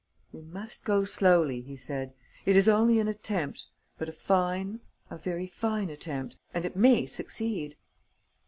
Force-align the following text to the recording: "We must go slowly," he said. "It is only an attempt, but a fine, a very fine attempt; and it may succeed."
"We 0.31 0.41
must 0.41 0.83
go 0.83 1.05
slowly," 1.05 1.61
he 1.61 1.75
said. 1.77 2.15
"It 2.47 2.55
is 2.57 2.67
only 2.67 2.99
an 2.99 3.07
attempt, 3.07 3.65
but 3.99 4.09
a 4.09 4.11
fine, 4.11 4.79
a 5.11 5.17
very 5.19 5.45
fine 5.45 5.91
attempt; 5.91 6.37
and 6.55 6.65
it 6.65 6.75
may 6.75 7.05
succeed." 7.05 7.75